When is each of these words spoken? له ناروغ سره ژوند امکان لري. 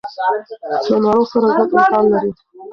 له 0.89 0.97
ناروغ 1.03 1.27
سره 1.31 1.45
ژوند 1.53 1.71
امکان 1.75 2.05
لري. 2.11 2.31